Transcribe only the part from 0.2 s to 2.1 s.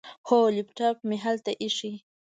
هو، لیپټاپ مې هلته ایښی.